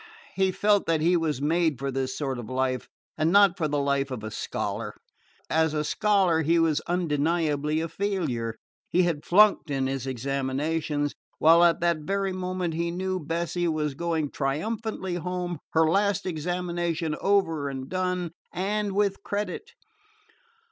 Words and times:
He 0.33 0.51
felt 0.51 0.87
that 0.87 0.99
he 0.99 1.15
was 1.15 1.43
made 1.43 1.77
for 1.77 1.91
this 1.91 2.17
sort 2.17 2.39
of 2.39 2.49
life 2.49 2.87
and 3.19 3.31
not 3.31 3.55
for 3.55 3.67
the 3.67 3.77
life 3.77 4.09
of 4.09 4.23
a 4.23 4.31
scholar. 4.31 4.95
As 5.47 5.75
a 5.75 5.83
scholar 5.83 6.41
he 6.41 6.57
was 6.57 6.81
undeniably 6.87 7.81
a 7.81 7.87
failure. 7.87 8.55
He 8.89 9.03
had 9.03 9.23
flunked 9.23 9.69
in 9.69 9.85
his 9.85 10.07
examinations, 10.07 11.13
while 11.37 11.63
at 11.63 11.81
that 11.81 11.99
very 11.99 12.33
moment, 12.33 12.73
he 12.73 12.89
knew, 12.89 13.19
Bessie 13.19 13.67
was 13.67 13.93
going 13.93 14.31
triumphantly 14.31 15.17
home, 15.17 15.59
her 15.73 15.87
last 15.87 16.25
examination 16.25 17.15
over 17.21 17.69
and 17.69 17.87
done, 17.87 18.31
and 18.51 18.93
with 18.93 19.21
credit. 19.21 19.69